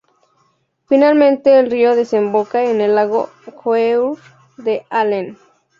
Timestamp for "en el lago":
2.63-3.29